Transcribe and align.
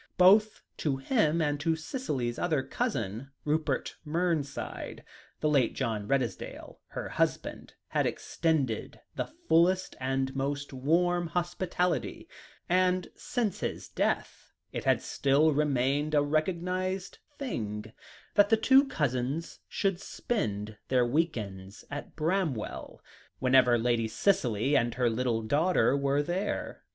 Both 0.17 0.63
to 0.77 0.97
him 0.97 1.43
and 1.43 1.59
to 1.59 1.75
Cicely's 1.75 2.39
other 2.39 2.63
cousin, 2.63 3.29
Rupert 3.45 3.97
Mernside 4.03 5.01
the 5.41 5.47
late 5.47 5.75
John 5.75 6.07
Redesdale, 6.07 6.79
her 6.87 7.07
husband, 7.07 7.75
had 7.89 8.07
extended 8.07 8.99
the 9.15 9.27
fullest 9.27 9.95
and 9.99 10.35
most 10.35 10.73
warm 10.73 11.27
hospitality; 11.27 12.27
and 12.67 13.09
since 13.15 13.59
his 13.59 13.89
death, 13.89 14.51
it 14.71 14.85
had 14.85 15.03
still 15.03 15.51
remained 15.53 16.15
a 16.15 16.23
recognised 16.23 17.19
thing 17.37 17.93
that 18.33 18.49
the 18.49 18.57
two 18.57 18.87
cousins 18.87 19.59
should 19.69 20.01
spend 20.01 20.77
their 20.87 21.05
weekends 21.05 21.85
at 21.91 22.15
Bramwell, 22.15 23.03
whenever 23.37 23.77
Lady 23.77 24.07
Cicely 24.07 24.75
and 24.75 24.95
her 24.95 25.11
little 25.11 25.43
daughter 25.43 25.95
were 25.95 26.23
there. 26.23 26.81